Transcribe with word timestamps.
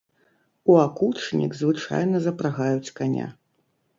У 0.71 0.77
акучнік 0.85 1.51
звычайна 1.59 2.21
запрагаюць 2.27 2.93
каня. 3.01 3.27